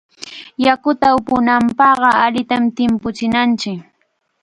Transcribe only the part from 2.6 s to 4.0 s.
timpuchinanchik.